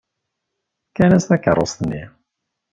Fkan-as 0.87 1.25
takeṛṛust-nni. 1.29 2.03